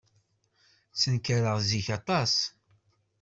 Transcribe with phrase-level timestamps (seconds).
[0.91, 2.33] Ttenkareɣ zik aṭas.